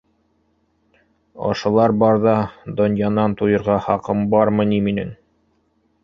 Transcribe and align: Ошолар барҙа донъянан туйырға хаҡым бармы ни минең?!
Ошолар 1.49 1.91
барҙа 2.03 2.33
донъянан 2.79 3.35
туйырға 3.41 3.75
хаҡым 3.89 4.23
бармы 4.33 4.67
ни 4.71 4.81
минең?! 4.87 5.13